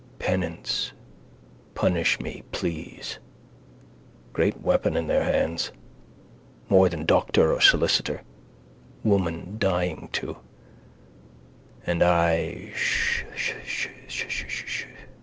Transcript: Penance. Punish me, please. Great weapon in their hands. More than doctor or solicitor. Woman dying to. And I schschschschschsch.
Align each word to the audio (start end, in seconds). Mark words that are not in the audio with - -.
Penance. 0.17 0.93
Punish 1.75 2.19
me, 2.19 2.41
please. 2.51 3.19
Great 4.33 4.59
weapon 4.59 4.97
in 4.97 5.05
their 5.05 5.23
hands. 5.23 5.71
More 6.69 6.89
than 6.89 7.05
doctor 7.05 7.53
or 7.53 7.61
solicitor. 7.61 8.23
Woman 9.03 9.57
dying 9.59 10.09
to. 10.13 10.37
And 11.85 12.01
I 12.01 12.71
schschschschschsch. 12.75 13.89